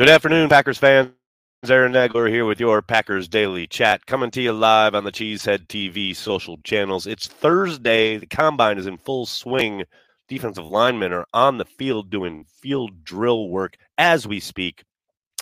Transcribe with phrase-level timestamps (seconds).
[0.00, 1.10] Good afternoon, Packers fans.
[1.68, 5.66] Aaron Nagler here with your Packers Daily Chat, coming to you live on the Cheesehead
[5.66, 7.06] TV social channels.
[7.06, 8.16] It's Thursday.
[8.16, 9.84] The combine is in full swing.
[10.26, 14.84] Defensive linemen are on the field doing field drill work as we speak.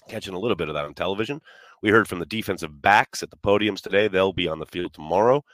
[0.09, 1.41] Catching a little bit of that on television.
[1.81, 4.09] We heard from the defensive backs at the podiums today.
[4.09, 5.45] They'll be on the field tomorrow.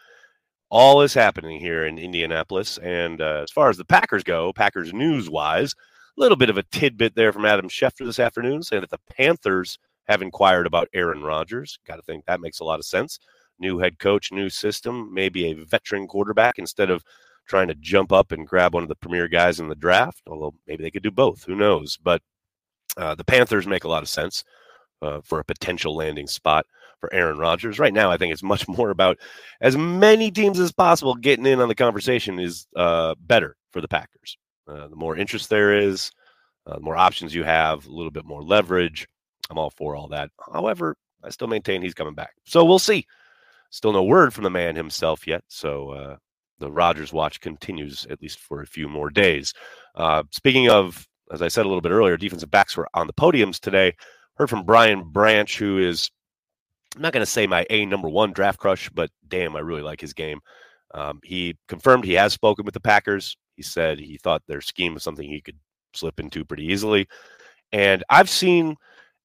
[0.71, 2.79] All is happening here in Indianapolis.
[2.79, 5.75] And uh, as far as the Packers go, Packers news wise,
[6.17, 9.79] little bit of a tidbit there from Adam Schefter this afternoon saying that the Panthers
[10.07, 11.79] have inquired about Aaron Rodgers.
[11.87, 13.19] Got to think that makes a lot of sense.
[13.59, 17.05] New head coach, new system, maybe a veteran quarterback instead of
[17.47, 20.23] trying to jump up and grab one of the premier guys in the draft.
[20.27, 21.45] Although maybe they could do both.
[21.45, 21.97] Who knows?
[21.97, 22.23] But
[22.97, 24.45] uh, the Panthers make a lot of sense
[25.03, 26.67] uh, for a potential landing spot
[26.99, 27.79] for Aaron Rodgers.
[27.79, 29.19] Right now, I think it's much more about
[29.61, 33.89] as many teams as possible getting in on the conversation is uh, better for the
[33.89, 34.37] Packers.
[34.67, 36.11] Uh, the more interest there is,
[36.67, 39.07] uh, the more options you have, a little bit more leverage.
[39.51, 40.31] I'm all for all that.
[40.53, 42.35] However, I still maintain he's coming back.
[42.45, 43.07] So we'll see.
[43.71, 45.43] Still no word from the man himself yet.
[45.49, 46.17] So uh,
[46.59, 49.53] the Rodgers watch continues at least for a few more days.
[49.95, 53.13] Uh, speaking of, as I said a little bit earlier, defensive backs were on the
[53.13, 53.95] podiums today.
[54.37, 56.11] Heard from Brian Branch, who is,
[56.97, 59.83] I'm not going to say my A number one draft crush, but damn, I really
[59.83, 60.41] like his game.
[60.93, 63.37] Um, he confirmed he has spoken with the Packers.
[63.57, 65.59] He said he thought their scheme was something he could
[65.95, 67.07] slip into pretty easily.
[67.73, 68.77] And I've seen,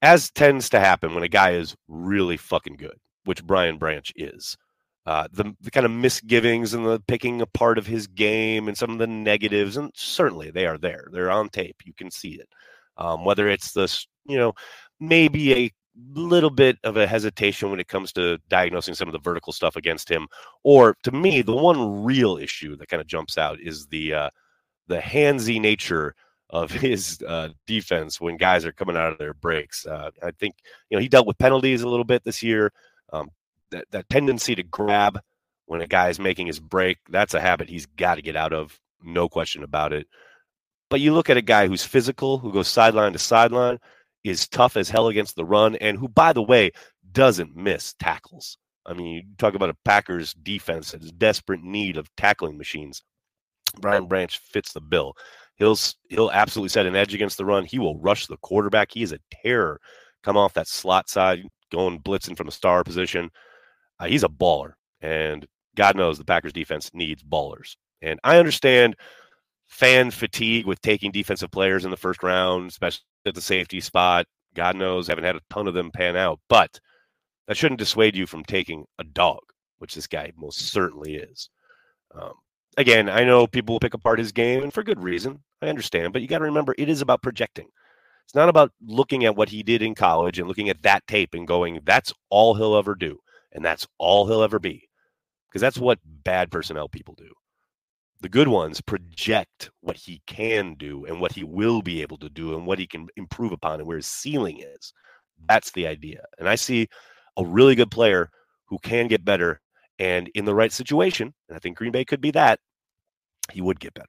[0.01, 4.57] as tends to happen when a guy is really fucking good, which Brian Branch is,
[5.05, 8.91] uh, the, the kind of misgivings and the picking apart of his game and some
[8.91, 11.07] of the negatives, and certainly they are there.
[11.11, 11.77] They're on tape.
[11.83, 12.47] You can see it.
[12.97, 14.53] Um, whether it's this, you know,
[14.99, 15.71] maybe a
[16.13, 19.75] little bit of a hesitation when it comes to diagnosing some of the vertical stuff
[19.75, 20.27] against him.
[20.63, 24.29] Or to me, the one real issue that kind of jumps out is the uh,
[24.87, 26.15] the handsy nature
[26.49, 29.85] of his uh, defense when guys are coming out of their breaks.
[29.85, 30.55] Uh, I think
[30.89, 32.71] you know he dealt with penalties a little bit this year.
[33.11, 33.29] Um,
[33.71, 35.19] that that tendency to grab
[35.65, 38.53] when a guy is making his break, that's a habit he's got to get out
[38.53, 38.79] of.
[39.03, 40.07] No question about it.
[40.89, 43.79] But you look at a guy who's physical, who goes sideline to sideline
[44.23, 46.71] is tough as hell against the run, and who, by the way,
[47.11, 48.57] doesn't miss tackles.
[48.85, 53.03] I mean, you talk about a Packers defense that is desperate need of tackling machines.
[53.79, 55.13] Brian Branch fits the bill.
[55.55, 55.77] He'll
[56.09, 57.65] he'll absolutely set an edge against the run.
[57.65, 58.91] He will rush the quarterback.
[58.91, 59.79] He is a terror.
[60.23, 63.29] Come off that slot side, going blitzing from a star position.
[63.99, 67.75] Uh, he's a baller, and God knows the Packers defense needs ballers.
[68.01, 68.95] And I understand
[69.69, 74.25] fan fatigue with taking defensive players in the first round, especially at the safety spot.
[74.55, 76.79] God knows, haven't had a ton of them pan out, but
[77.47, 79.39] that shouldn't dissuade you from taking a dog,
[79.77, 81.49] which this guy most certainly is.
[82.13, 82.33] Um,
[82.77, 85.43] again, I know people will pick apart his game, and for good reason.
[85.61, 87.67] I understand, but you got to remember it is about projecting.
[88.25, 91.33] It's not about looking at what he did in college and looking at that tape
[91.33, 93.19] and going, that's all he'll ever do,
[93.51, 94.87] and that's all he'll ever be.
[95.47, 97.31] Because that's what bad personnel people do
[98.21, 102.29] the good ones project what he can do and what he will be able to
[102.29, 104.93] do and what he can improve upon and where his ceiling is.
[105.47, 106.25] That's the idea.
[106.37, 106.89] And I see
[107.37, 108.29] a really good player
[108.65, 109.61] who can get better
[109.99, 112.59] and in the right situation, and I think Green Bay could be that,
[113.51, 114.07] he would get better.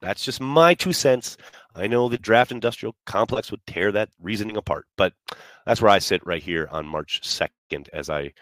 [0.00, 1.38] That's just my two cents.
[1.74, 5.14] I know the draft industrial complex would tear that reasoning apart, but
[5.64, 8.32] that's where I sit right here on March 2nd as I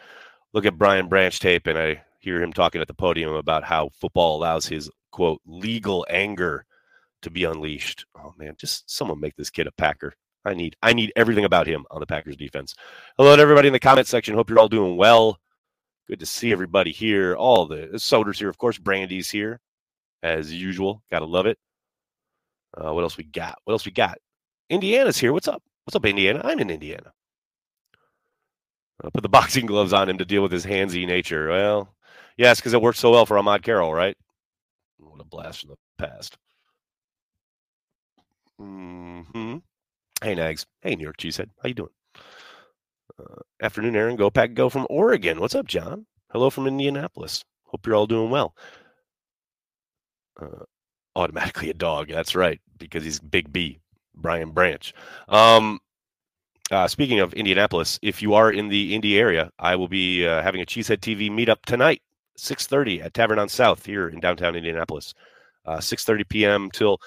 [0.52, 3.90] look at Brian Branch tape and I hear him talking at the podium about how
[4.00, 6.64] football allows his quote legal anger
[7.22, 8.06] to be unleashed.
[8.16, 10.14] Oh man, just someone make this kid a Packer.
[10.44, 12.74] I need I need everything about him on the Packers defense.
[13.18, 14.34] Hello to everybody in the comment section.
[14.34, 15.38] Hope you're all doing well.
[16.08, 17.34] Good to see everybody here.
[17.34, 18.78] All the Soder's here, of course.
[18.78, 19.60] Brandy's here,
[20.22, 21.02] as usual.
[21.10, 21.58] Gotta love it.
[22.76, 23.58] Uh, what else we got?
[23.64, 24.18] What else we got?
[24.70, 25.32] Indiana's here.
[25.32, 25.62] What's up?
[25.84, 26.40] What's up, Indiana?
[26.44, 27.12] I'm in Indiana.
[29.02, 31.48] I'll put the boxing gloves on him to deal with his handsy nature.
[31.48, 31.94] Well,
[32.36, 34.16] Yes, because it worked so well for Ahmad Carroll, right?
[34.98, 36.36] What a blast from the past.
[38.58, 39.56] hmm
[40.22, 40.66] Hey, Nags.
[40.82, 41.48] Hey, New York Cheesehead.
[41.62, 41.90] How you doing?
[43.18, 44.16] Uh, afternoon, Aaron.
[44.16, 45.40] Go Pack Go from Oregon.
[45.40, 46.06] What's up, John?
[46.30, 47.44] Hello from Indianapolis.
[47.64, 48.54] Hope you're all doing well.
[50.40, 50.64] Uh,
[51.16, 52.08] automatically a dog.
[52.08, 53.80] That's right, because he's Big B,
[54.14, 54.94] Brian Branch.
[55.28, 55.80] Um,
[56.70, 60.42] uh, speaking of Indianapolis, if you are in the Indy area, I will be uh,
[60.42, 62.00] having a Cheesehead TV meetup tonight
[62.38, 65.14] 6.30 at Tavern on South here in downtown Indianapolis.
[65.64, 66.70] Uh, 6.30 p.m.
[66.72, 66.98] till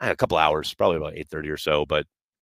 [0.00, 1.86] uh, a couple hours, probably about 8.30 or so.
[1.86, 2.06] But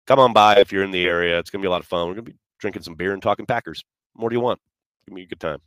[0.08, 1.38] come on by if you're in the area.
[1.40, 2.08] It's going to be a lot of fun.
[2.08, 3.84] We're going to be drinking some beer and talking Packers.
[4.16, 4.60] More do you want?
[5.08, 5.60] Give me a good time.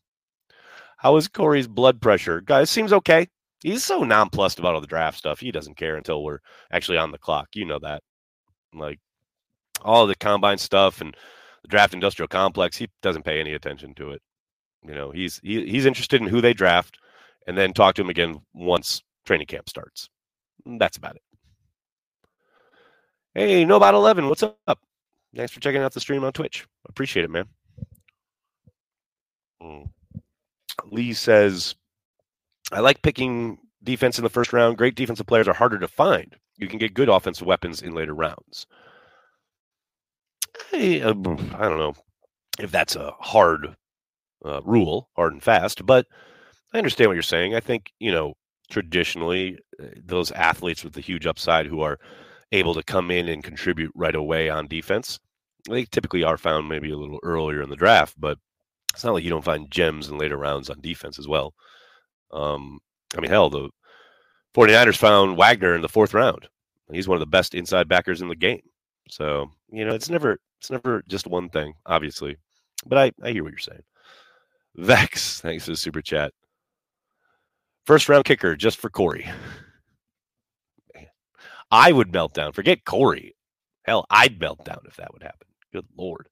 [0.98, 2.40] How is Corey's blood pressure?
[2.40, 3.28] Guys, seems okay.
[3.62, 5.40] He's so nonplussed about all the draft stuff.
[5.40, 6.38] He doesn't care until we're
[6.72, 7.48] actually on the clock.
[7.54, 8.02] You know that.
[8.74, 8.98] Like,
[9.82, 11.16] all the combine stuff and
[11.62, 14.22] the draft industrial complex, he doesn't pay any attention to it.
[14.86, 16.98] You know, he's he, he's interested in who they draft
[17.46, 20.08] and then talk to him again once training camp starts.
[20.64, 21.22] That's about it.
[23.34, 24.80] Hey, no about 11, what's up?
[25.34, 26.66] Thanks for checking out the stream on Twitch.
[26.88, 27.46] Appreciate it, man.
[29.62, 29.90] Mm.
[30.86, 31.74] Lee says,
[32.72, 34.78] I like picking defense in the first round.
[34.78, 36.34] Great defensive players are harder to find.
[36.56, 38.66] You can get good offensive weapons in later rounds.
[40.72, 41.94] I, uh, I don't know
[42.58, 43.76] if that's a hard
[44.46, 46.06] uh, rule, hard and fast, but
[46.72, 47.54] I understand what you're saying.
[47.54, 48.34] I think, you know,
[48.70, 51.98] traditionally, uh, those athletes with the huge upside who are
[52.52, 55.18] able to come in and contribute right away on defense,
[55.68, 58.38] they typically are found maybe a little earlier in the draft, but
[58.92, 61.54] it's not like you don't find gems in later rounds on defense as well.
[62.32, 62.78] Um,
[63.16, 63.68] I mean, hell, the
[64.54, 66.48] 49ers found Wagner in the fourth round.
[66.90, 68.62] He's one of the best inside backers in the game.
[69.08, 72.36] So, you know, it's never it's never just one thing, obviously.
[72.86, 73.82] But I, I hear what you're saying.
[74.76, 76.32] Vex, thanks for the super chat.
[77.84, 79.26] First round kicker just for Corey.
[81.70, 82.52] I would melt down.
[82.52, 83.34] Forget Corey.
[83.84, 85.48] Hell, I'd melt down if that would happen.
[85.72, 86.28] Good Lord.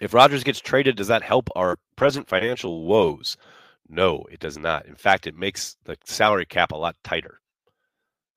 [0.00, 3.36] If Rodgers gets traded, does that help our present financial woes?
[3.88, 4.86] No, it does not.
[4.86, 7.40] In fact, it makes the salary cap a lot tighter.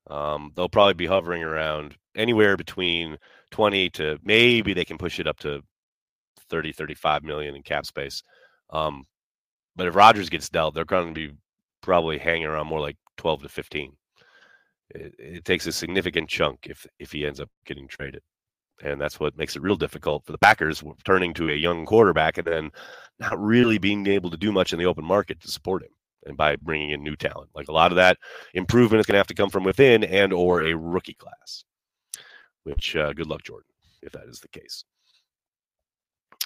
[0.10, 3.18] Um, they'll probably be hovering around anywhere between
[3.52, 5.64] 20 to maybe they can push it up to
[6.50, 8.24] 30, 35 million in cap space.
[8.70, 9.06] Um,
[9.76, 11.36] but if Rodgers gets dealt, they're going to be
[11.82, 13.94] probably hanging around more like 12 to 15.
[14.92, 18.22] It, it takes a significant chunk if if he ends up getting traded
[18.84, 22.38] and that's what makes it real difficult for the Packers turning to a young quarterback
[22.38, 22.72] and then
[23.20, 25.90] not really being able to do much in the open market to support him
[26.26, 27.50] and by bringing in new talent.
[27.56, 28.18] Like a lot of that
[28.54, 31.64] improvement is going to have to come from within and or a rookie class.
[32.64, 33.70] Which uh, good luck, Jordan,
[34.02, 34.84] if that is the case.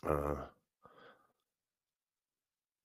[0.08, 0.36] Uh,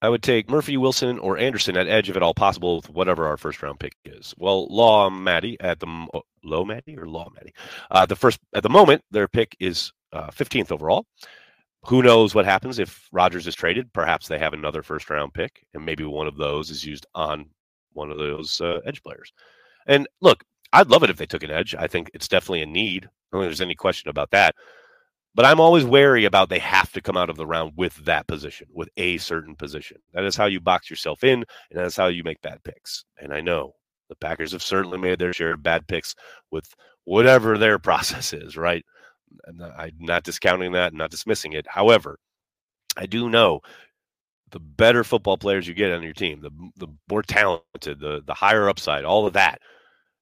[0.02, 3.26] I would take Murphy, Wilson, or Anderson at edge if at all possible, with whatever
[3.26, 4.34] our first round pick is.
[4.36, 6.06] Well, Law Maddie at the
[6.44, 7.54] Low Maddie or Law Maddie,
[7.90, 11.06] uh, the first at the moment their pick is uh, 15th overall.
[11.86, 13.92] Who knows what happens if Rodgers is traded?
[13.92, 17.46] Perhaps they have another first round pick, and maybe one of those is used on
[17.92, 19.32] one of those uh, edge players.
[19.86, 21.74] And look, I'd love it if they took an edge.
[21.78, 23.04] I think it's definitely a need.
[23.06, 24.54] I don't think there's any question about that.
[25.36, 28.26] But I'm always wary about they have to come out of the round with that
[28.26, 29.98] position, with a certain position.
[30.14, 33.04] That is how you box yourself in, and that's how you make bad picks.
[33.20, 33.74] And I know
[34.08, 36.14] the Packers have certainly made their share of bad picks
[36.50, 36.74] with
[37.04, 38.82] whatever their process is, right?
[39.46, 41.66] I'm not discounting that, not dismissing it.
[41.68, 42.18] However,
[42.96, 43.60] I do know
[44.52, 48.32] the better football players you get on your team, the the more talented, the the
[48.32, 49.60] higher upside, all of that,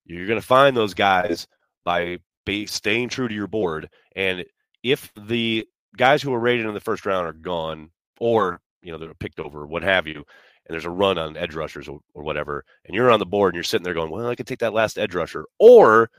[0.07, 1.47] you're going to find those guys
[1.85, 2.19] by
[2.67, 4.45] staying true to your board and
[4.85, 5.67] if the
[5.97, 7.91] guys who are rated in the first round are gone,
[8.21, 10.25] or you know they're picked over, what have you, and
[10.69, 13.57] there's a run on edge rushers or, or whatever, and you're on the board and
[13.57, 16.11] you're sitting there going, well, I could take that last edge rusher, or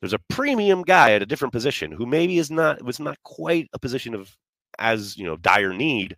[0.00, 3.68] there's a premium guy at a different position who maybe is not was not quite
[3.72, 4.36] a position of
[4.78, 6.14] as you know dire need,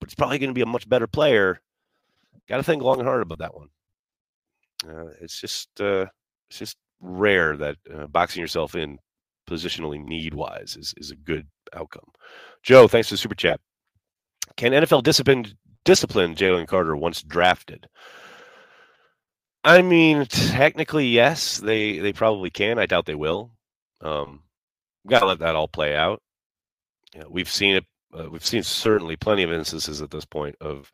[0.00, 1.60] but it's probably going to be a much better player.
[2.48, 3.68] Got to think long and hard about that one.
[4.88, 6.06] Uh, it's just uh,
[6.48, 8.98] it's just rare that uh, boxing yourself in
[9.46, 12.10] positionally need wise is, is a good outcome.
[12.62, 13.60] Joe, thanks for the super chat.
[14.56, 15.46] Can NFL discipline
[15.84, 17.88] discipline Jalen Carter once drafted?
[19.64, 22.78] I mean, technically, yes, they they probably can.
[22.78, 23.52] I doubt they will.
[24.00, 24.42] Um,
[25.06, 26.22] got to let that all play out.
[27.14, 27.84] You know, we've seen it.
[28.16, 30.90] Uh, we've seen certainly plenty of instances at this point of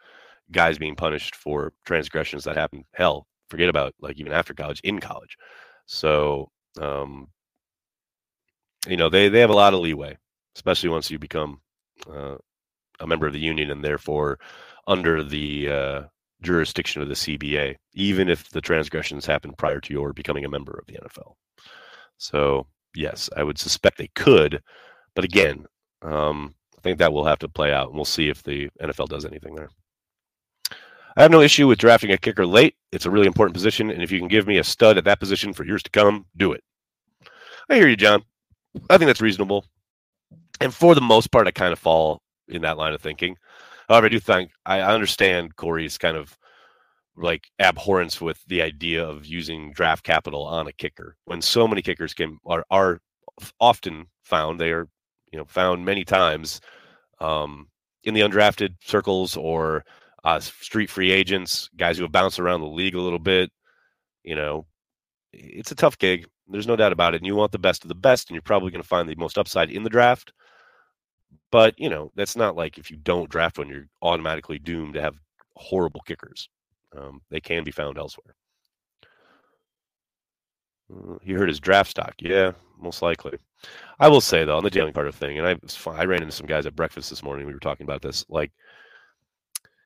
[0.50, 2.84] guys being punished for transgressions that happen.
[2.94, 5.36] Hell, forget about like even after college, in college.
[5.86, 7.28] So um,
[8.88, 10.16] you know they they have a lot of leeway,
[10.56, 11.60] especially once you become
[12.10, 12.36] uh,
[13.00, 14.38] a member of the union and therefore
[14.86, 16.02] under the uh,
[16.42, 20.72] jurisdiction of the CBA, even if the transgressions happen prior to your becoming a member
[20.78, 21.34] of the NFL.
[22.18, 24.62] So yes, I would suspect they could,
[25.14, 25.66] but again,
[26.02, 29.08] um, I think that will have to play out, and we'll see if the NFL
[29.08, 29.70] does anything there.
[31.16, 32.74] I have no issue with drafting a kicker late.
[32.90, 35.20] It's a really important position, and if you can give me a stud at that
[35.20, 36.64] position for years to come, do it.
[37.68, 38.24] I hear you, John.
[38.88, 39.64] I think that's reasonable.
[40.60, 43.36] And for the most part, I kind of fall in that line of thinking.
[43.88, 46.36] However, I do think I understand Corey's kind of
[47.16, 51.82] like abhorrence with the idea of using draft capital on a kicker when so many
[51.82, 53.00] kickers can are, are
[53.60, 54.58] often found.
[54.58, 54.88] They are
[55.30, 56.60] you know found many times
[57.20, 57.68] um,
[58.04, 59.84] in the undrafted circles or
[60.24, 63.50] uh, street free agents, guys who have bounced around the league a little bit.
[64.22, 64.66] You know,
[65.32, 67.18] it's a tough gig There's no doubt about it.
[67.18, 69.16] And you want the best of the best, and you're probably going to find the
[69.16, 70.32] most upside in the draft.
[71.50, 75.02] But, you know, that's not like if you don't draft one, you're automatically doomed to
[75.02, 75.16] have
[75.56, 76.48] horrible kickers.
[76.96, 78.34] Um, they can be found elsewhere.
[80.92, 82.14] Uh, he hurt his draft stock.
[82.20, 83.38] Yeah, most likely.
[83.98, 85.56] I will say though, on the Jalen part of thing, and I
[85.90, 87.46] I ran into some guys at breakfast this morning.
[87.46, 88.24] We were talking about this.
[88.28, 88.52] Like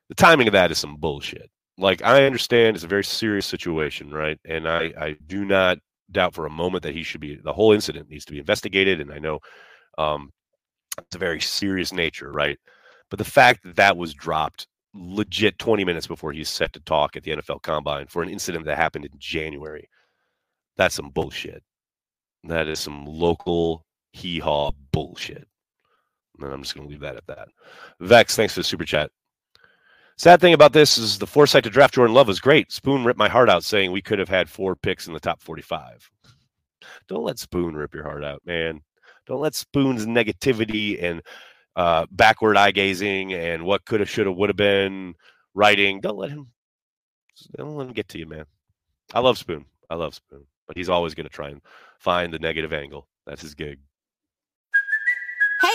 [0.09, 1.49] the timing of that is some bullshit.
[1.77, 4.39] Like I understand it's a very serious situation, right?
[4.45, 5.77] And I I do not
[6.11, 7.35] doubt for a moment that he should be.
[7.35, 9.39] The whole incident needs to be investigated, and I know
[9.97, 10.31] um,
[10.99, 12.57] it's a very serious nature, right?
[13.09, 17.15] But the fact that that was dropped legit 20 minutes before he's set to talk
[17.15, 19.89] at the NFL Combine for an incident that happened in January,
[20.75, 21.63] that's some bullshit.
[22.43, 25.47] That is some local hee haw bullshit.
[26.39, 27.49] And I'm just going to leave that at that.
[27.99, 29.11] Vex, thanks for the super chat.
[30.17, 32.71] Sad thing about this is the foresight to draft Jordan Love was great.
[32.71, 35.39] Spoon ripped my heart out saying we could have had four picks in the top
[35.41, 36.09] 45.
[37.07, 38.81] Don't let Spoon rip your heart out, man.
[39.27, 41.21] Don't let Spoon's negativity and
[41.75, 45.13] uh, backward eye gazing and what could have, should have, would have been
[45.53, 46.01] writing.
[46.01, 46.47] Don't let him.
[47.55, 48.45] Don't let him get to you, man.
[49.13, 49.65] I love Spoon.
[49.87, 51.61] I love Spoon, but he's always going to try and
[51.99, 53.07] find the negative angle.
[53.27, 53.79] That's his gig.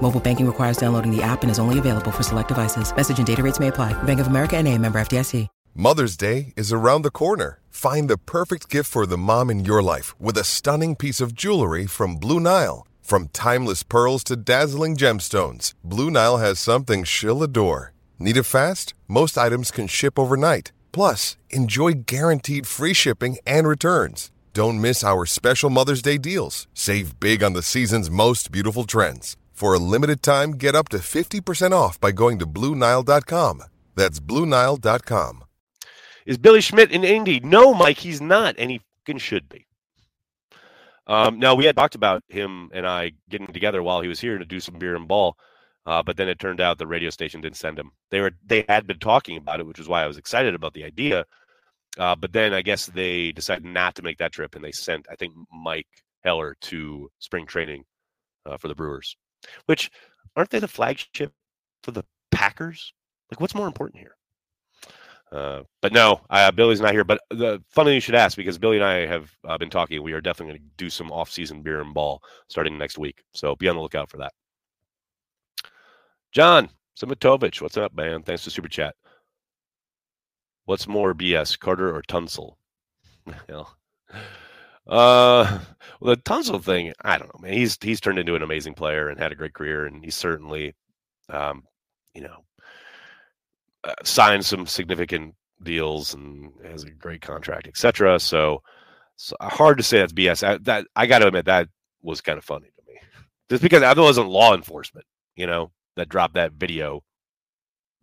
[0.00, 2.94] Mobile banking requires downloading the app and is only available for select devices.
[2.96, 3.92] Message and data rates may apply.
[4.04, 5.46] Bank of America and a member FDIC.
[5.74, 7.60] Mother's Day is around the corner.
[7.70, 11.34] Find the perfect gift for the mom in your life with a stunning piece of
[11.34, 12.84] jewelry from Blue Nile.
[13.00, 17.92] From timeless pearls to dazzling gemstones, Blue Nile has something she'll adore.
[18.18, 18.92] Need it fast?
[19.06, 20.72] Most items can ship overnight.
[20.90, 24.32] Plus, enjoy guaranteed free shipping and returns.
[24.52, 26.66] Don't miss our special Mother's Day deals.
[26.74, 29.36] Save big on the season's most beautiful trends.
[29.58, 33.64] For a limited time, get up to 50% off by going to Bluenile.com.
[33.96, 35.44] That's Bluenile.com.
[36.26, 37.40] Is Billy Schmidt in Indy?
[37.40, 39.66] No, Mike, he's not, and he fucking should be.
[41.08, 44.38] Um, now, we had talked about him and I getting together while he was here
[44.38, 45.36] to do some beer and ball,
[45.86, 47.90] uh, but then it turned out the radio station didn't send him.
[48.12, 50.74] They were they had been talking about it, which is why I was excited about
[50.74, 51.24] the idea.
[51.98, 55.08] Uh, but then I guess they decided not to make that trip, and they sent
[55.10, 55.88] I think Mike
[56.22, 57.82] Heller to spring training
[58.46, 59.16] uh, for the Brewers,
[59.66, 59.90] which
[60.36, 61.32] aren't they the flagship
[61.82, 62.92] for the Packers?
[63.30, 64.16] Like, what's more important here?
[65.30, 67.04] Uh, but no, uh, Billy's not here.
[67.04, 70.02] But the funny thing you should ask because Billy and I have uh, been talking.
[70.02, 73.22] We are definitely going to do some off-season beer and ball starting next week.
[73.34, 74.32] So be on the lookout for that.
[76.32, 78.22] John Simitovich, what's up, man?
[78.22, 78.94] Thanks for super chat.
[80.64, 82.54] What's more BS, Carter or Tunsil?
[84.88, 85.58] uh,
[86.00, 87.52] well, the Tunsil thing, I don't know, man.
[87.52, 90.74] He's he's turned into an amazing player and had a great career, and he's certainly,
[91.28, 91.64] um,
[92.14, 92.44] you know,
[93.84, 98.18] uh, signed some significant deals and has a great contract, etc.
[98.18, 98.62] So,
[99.16, 100.46] so hard to say that's BS.
[100.46, 101.68] I, that I got to admit that
[102.02, 102.98] was kind of funny to me,
[103.50, 105.06] just because that wasn't law enforcement.
[105.36, 107.02] You know, that dropped that video,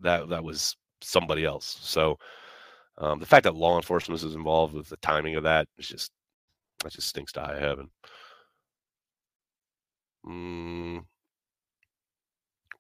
[0.01, 1.77] that that was somebody else.
[1.82, 2.18] So
[2.98, 6.12] um, the fact that law enforcement is involved with the timing of that is just
[6.86, 7.89] that just stinks to high heaven.
[10.25, 11.04] Mm.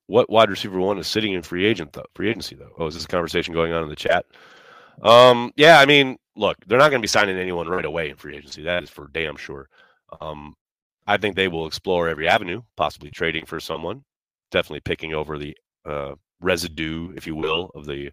[0.07, 2.05] What wide receiver one is sitting in free agent though?
[2.13, 2.71] Free agency though.
[2.77, 4.25] Oh, is this a conversation going on in the chat?
[5.01, 8.15] Um, yeah, I mean, look, they're not going to be signing anyone right away in
[8.15, 8.63] free agency.
[8.63, 9.67] That is for damn sure.
[10.21, 10.55] Um,
[11.07, 14.03] I think they will explore every avenue, possibly trading for someone,
[14.51, 18.11] definitely picking over the uh, residue, if you will, of the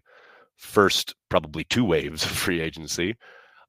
[0.57, 3.15] first probably two waves of free agency.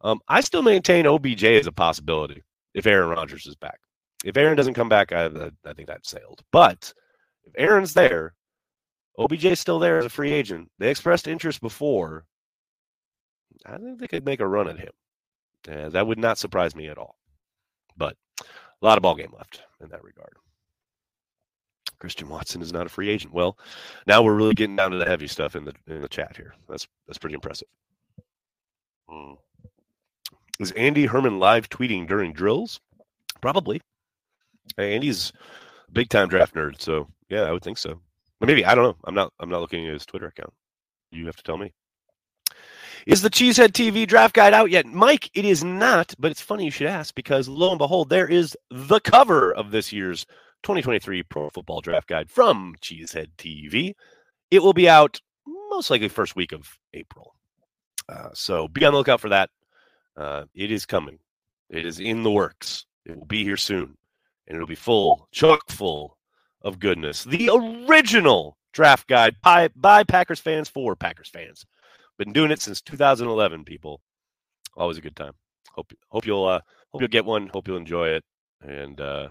[0.05, 2.43] Um, I still maintain OBJ is a possibility
[2.75, 3.81] if Aaron Rodgers is back.
[4.25, 5.27] If Aaron doesn't come back, I,
[5.65, 6.43] I think that sailed.
[6.53, 6.93] But
[7.45, 8.35] if Aaron's there,
[9.19, 10.71] OBJ is still there as a free agent.
[10.79, 12.27] They expressed interest before.
[13.65, 14.93] I think they could make a run at him.
[15.71, 17.17] Uh, that would not surprise me at all.
[17.97, 20.35] But a lot of ball game left in that regard.
[21.99, 23.33] Christian Watson is not a free agent.
[23.33, 23.57] Well,
[24.07, 26.55] now we're really getting down to the heavy stuff in the in the chat here.
[26.69, 27.69] That's that's pretty impressive.
[29.09, 29.35] Hmm.
[30.61, 32.81] Is Andy Herman live tweeting during drills?
[33.41, 33.81] Probably.
[34.79, 35.33] Andy's
[35.89, 38.01] a big time draft nerd, so yeah, I would think so.
[38.41, 38.97] maybe I don't know.
[39.05, 39.33] I'm not.
[39.41, 40.53] I'm not looking at his Twitter account.
[41.11, 41.73] You have to tell me.
[43.07, 44.87] Is the Cheesehead TV draft guide out yet?
[44.87, 48.27] Mike, it is not, but it's funny you should ask because lo and behold, there
[48.27, 50.25] is the cover of this year's
[50.63, 53.93] 2023 Pro Football Draft Guide from Cheesehead TV.
[54.51, 55.21] It will be out
[55.69, 57.35] most likely first week of April.
[58.09, 59.51] Uh, so be on the lookout for that.
[60.17, 61.19] Uh, it is coming.
[61.71, 62.87] It is in the works.
[63.05, 63.97] It will be here soon,
[64.47, 66.17] and it'll be full, chock full
[66.63, 67.25] of goodness.
[67.25, 71.65] The original draft guide by, by Packers fans for Packers fans.
[72.19, 73.65] Been doing it since 2011.
[73.65, 74.01] People,
[74.77, 75.33] always a good time.
[75.73, 76.61] Hope hope you'll uh,
[76.91, 77.49] hope you'll get one.
[77.49, 78.25] Hope you'll enjoy it.
[78.63, 79.29] And uh,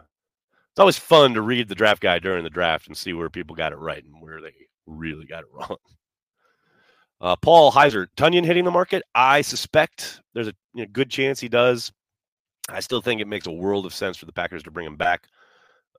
[0.72, 3.56] it's always fun to read the draft guide during the draft and see where people
[3.56, 4.54] got it right and where they
[4.86, 5.78] really got it wrong.
[7.24, 9.02] Uh, Paul Heiser, Tonyan hitting the market.
[9.16, 11.90] I suspect there's a you know, good chance he does.
[12.68, 14.98] I still think it makes a world of sense for the Packers to bring him
[14.98, 15.28] back,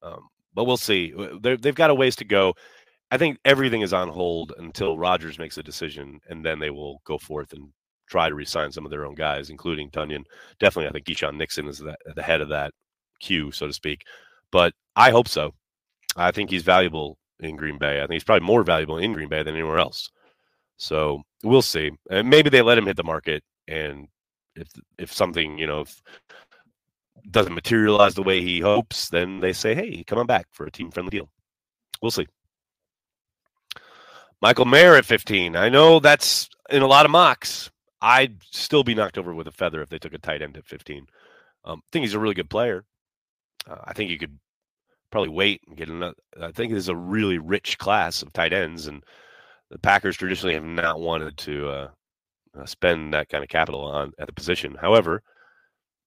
[0.03, 1.15] um, but we'll see.
[1.41, 2.53] they have got a ways to go.
[3.11, 7.01] I think everything is on hold until Rodgers makes a decision, and then they will
[7.07, 7.69] go forth and
[8.07, 10.25] try to resign some of their own guys, including Tonyan.
[10.61, 12.73] Definitely, I think Keisean Nixon is the head of that
[13.21, 14.03] queue, so to speak.
[14.51, 15.55] But I hope so.
[16.17, 17.99] I think he's valuable in Green Bay.
[17.99, 20.11] I think he's probably more valuable in Green Bay than anywhere else.
[20.77, 21.91] So we'll see.
[22.11, 24.09] And maybe they let him hit the market, and
[24.57, 26.03] if if something you know if
[27.31, 30.71] doesn't materialize the way he hopes, then they say, "Hey, come on back for a
[30.71, 31.31] team friendly deal."
[32.03, 32.27] We'll see.
[34.43, 35.57] Michael Mayer at 15.
[35.57, 37.71] I know that's in a lot of mocks.
[38.03, 40.67] I'd still be knocked over with a feather if they took a tight end at
[40.67, 41.07] 15.
[41.65, 42.85] Um, I think he's a really good player.
[43.67, 44.39] Uh, I think you could
[45.11, 46.17] probably wait and get another.
[46.39, 49.03] I think there's a really rich class of tight ends, and
[49.75, 51.89] the Packers traditionally have not wanted to uh,
[52.57, 54.77] uh, spend that kind of capital on at the position.
[54.81, 55.21] However,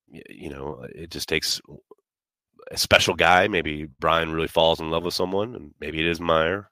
[0.07, 1.59] you know, it just takes
[2.71, 3.49] a special guy.
[3.49, 6.69] Maybe Brian really falls in love with someone, and maybe it is Mayer.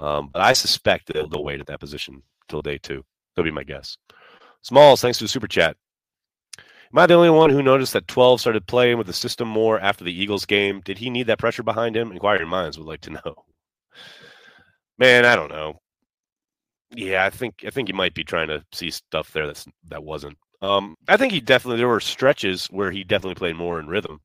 [0.00, 3.04] Um, but I suspect they'll, they'll wait at that position till day two.
[3.36, 3.96] That'll be my guess.
[4.62, 5.76] Smalls, thanks to the super chat.
[6.58, 9.78] Am I the only one who noticed that 12 started playing with the system more
[9.78, 10.80] after the Eagles game?
[10.84, 12.10] Did he need that pressure behind him?
[12.10, 13.44] Inquiring minds would like to know.
[14.98, 15.80] Man, I don't know.
[16.94, 20.04] Yeah, I think I think he might be trying to see stuff there that's that
[20.04, 20.38] wasn't.
[20.62, 24.20] Um, I think he definitely there were stretches where he definitely played more in rhythm.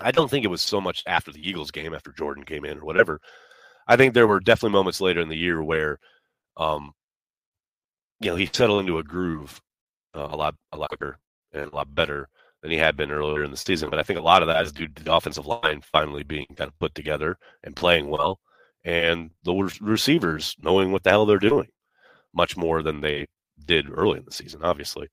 [0.00, 2.78] I don't think it was so much after the Eagles game, after Jordan came in
[2.78, 3.20] or whatever.
[3.88, 5.98] I think there were definitely moments later in the year where,
[6.56, 6.92] um,
[8.20, 9.60] you know, he settled into a groove
[10.14, 11.18] uh, a lot, a lot quicker
[11.52, 12.28] and a lot better
[12.62, 13.90] than he had been earlier in the season.
[13.90, 16.46] But I think a lot of that is due to the offensive line finally being
[16.56, 18.40] kind of put together and playing well,
[18.84, 21.68] and the receivers knowing what the hell they're doing
[22.34, 23.26] much more than they
[23.66, 25.08] did early in the season, obviously.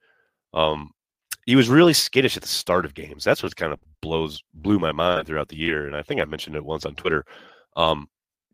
[0.54, 0.92] Um,
[1.46, 3.24] he was really skittish at the start of games.
[3.24, 5.88] That's what kind of blows blew my mind throughout the year.
[5.88, 7.26] And I think I mentioned it once on Twitter.
[7.76, 8.08] Um,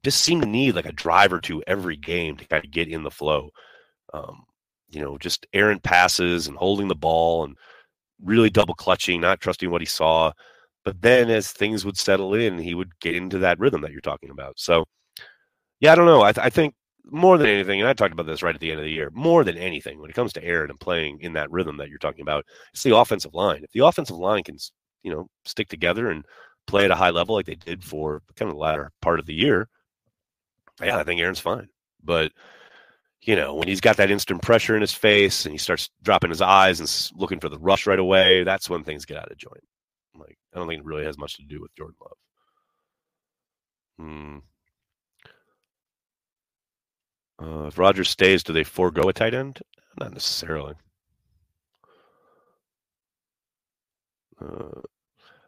[0.04, 2.88] just seemed to need like a drive or two every game to kind of get
[2.88, 3.50] in the flow.
[4.14, 4.44] Um,
[4.90, 7.58] you know, just errant passes and holding the ball and
[8.24, 10.32] really double clutching, not trusting what he saw.
[10.86, 14.00] But then as things would settle in, he would get into that rhythm that you're
[14.00, 14.58] talking about.
[14.58, 14.86] So,
[15.82, 16.22] yeah, I don't know.
[16.22, 16.74] I, th- I think
[17.12, 19.10] more than anything, and I talked about this right at the end of the year,
[19.14, 21.98] more than anything, when it comes to Aaron and playing in that rhythm that you're
[21.98, 23.64] talking about, it's the offensive line.
[23.64, 24.58] If the offensive line can,
[25.04, 26.26] you know, stick together and
[26.68, 29.26] play at a high level like they did for kind of the latter part of
[29.26, 29.70] the year,
[30.82, 31.68] yeah, I think Aaron's fine.
[32.04, 32.32] But
[33.22, 36.30] you know, when he's got that instant pressure in his face and he starts dropping
[36.30, 39.38] his eyes and looking for the rush right away, that's when things get out of
[39.38, 39.64] joint.
[40.16, 42.18] Like, I don't think it really has much to do with Jordan Love.
[44.00, 44.38] Hmm.
[47.42, 49.60] Uh, if Rodgers stays, do they forego a tight end?
[50.00, 50.76] Not necessarily.
[54.42, 54.82] Uh,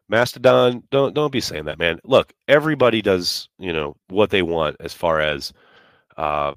[0.08, 1.99] Mastodon, don't don't be saying that, man.
[2.04, 5.54] Look, everybody does, you know, what they want as far as
[6.17, 6.54] uh,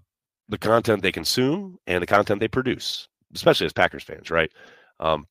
[0.49, 4.51] the content they consume and the content they produce, especially as Packers fans, right?
[5.01, 5.27] Um,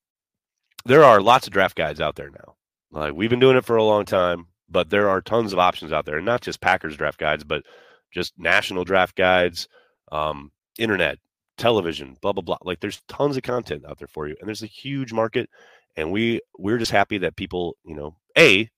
[0.86, 2.56] there are lots of draft guides out there now.
[2.92, 5.92] Like we've been doing it for a long time, but there are tons of options
[5.92, 7.64] out there, and not just Packers draft guides, but
[8.12, 9.68] just national draft guides,
[10.12, 11.18] um, internet,
[11.58, 12.58] television, blah blah blah.
[12.64, 15.50] Like there's tons of content out there for you, and there's a huge market
[15.98, 18.70] and we we're just happy that people you know a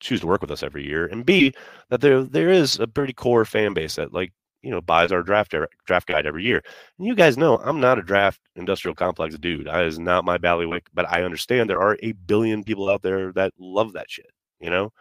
[0.00, 1.52] choose to work with us every year and b
[1.88, 5.22] that there there is a pretty core fan base that like you know buys our
[5.22, 5.54] draft
[5.86, 6.62] draft guide every year
[6.98, 10.36] and you guys know i'm not a draft industrial complex dude that is not my
[10.36, 14.30] ballywick but i understand there are a billion people out there that love that shit
[14.60, 14.92] you know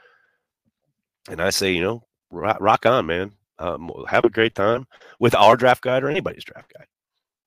[1.29, 4.85] and i say you know rock, rock on man um, have a great time
[5.19, 6.87] with our draft guide or anybody's draft guide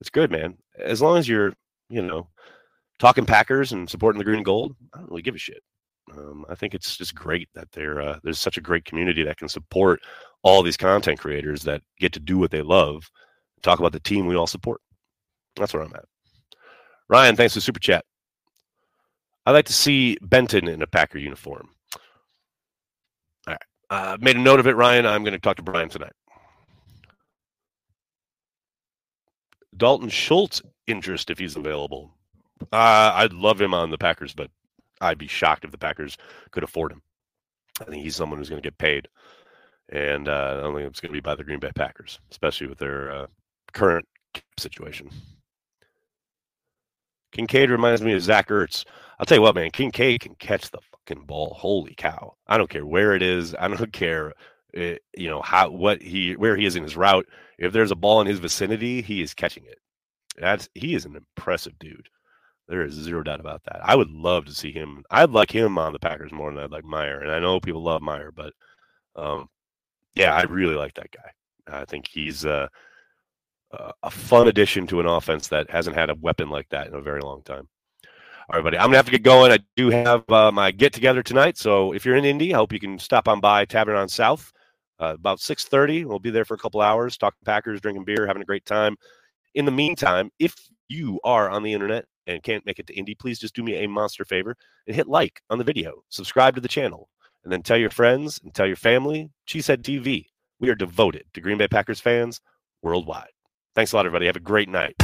[0.00, 1.52] it's good man as long as you're
[1.90, 2.28] you know
[2.98, 5.62] talking Packers and supporting the green and gold, I don't really give a shit.
[6.12, 9.48] Um, I think it's just great that uh, there's such a great community that can
[9.48, 10.00] support
[10.42, 13.10] all these content creators that get to do what they love,
[13.62, 14.80] talk about the team we all support.
[15.56, 16.04] That's where I'm at.
[17.08, 18.04] Ryan, thanks for super chat.
[19.44, 21.70] I'd like to see Benton in a Packer uniform.
[23.90, 25.06] Uh, made a note of it, Ryan.
[25.06, 26.12] I'm going to talk to Brian tonight.
[29.76, 32.12] Dalton Schultz interest if he's available.
[32.72, 34.50] Uh, I'd love him on the Packers, but
[35.00, 36.18] I'd be shocked if the Packers
[36.50, 37.02] could afford him.
[37.80, 39.06] I think he's someone who's going to get paid,
[39.90, 42.66] and uh, I don't think it's going to be by the Green Bay Packers, especially
[42.66, 43.26] with their uh,
[43.72, 44.06] current
[44.58, 45.10] situation.
[47.30, 48.84] Kincaid reminds me of Zach Ertz.
[49.18, 51.54] I'll tell you what, man, Kincaid can catch the fucking ball.
[51.58, 52.34] Holy cow!
[52.46, 53.54] I don't care where it is.
[53.58, 54.32] I don't care,
[54.72, 57.26] it, eh, you know how what he where he is in his route.
[57.58, 59.78] If there's a ball in his vicinity, he is catching it.
[60.38, 62.08] That's he is an impressive dude.
[62.68, 63.80] There is zero doubt about that.
[63.82, 65.02] I would love to see him.
[65.10, 67.20] I'd like him on the Packers more than I'd like Mayer.
[67.20, 68.52] And I know people love Mayer, but
[69.16, 69.48] um,
[70.14, 71.80] yeah, I really like that guy.
[71.80, 72.68] I think he's uh,
[74.02, 77.00] a fun addition to an offense that hasn't had a weapon like that in a
[77.00, 77.68] very long time.
[78.50, 78.78] All right, buddy.
[78.78, 79.52] I'm gonna have to get going.
[79.52, 82.72] I do have uh, my get together tonight, so if you're in Indy, I hope
[82.72, 84.52] you can stop on by Tavern on South
[85.00, 86.04] uh, about 6:30.
[86.04, 88.96] We'll be there for a couple hours, talking Packers, drinking beer, having a great time.
[89.54, 90.54] In the meantime, if
[90.88, 93.76] you are on the internet and can't make it to Indy, please just do me
[93.76, 94.56] a monster favor
[94.86, 97.08] and hit like on the video, subscribe to the channel,
[97.44, 99.30] and then tell your friends and tell your family.
[99.46, 100.26] Cheesehead TV.
[100.60, 102.40] We are devoted to Green Bay Packers fans
[102.82, 103.28] worldwide.
[103.74, 104.26] Thanks a lot, everybody.
[104.26, 104.94] Have a great night.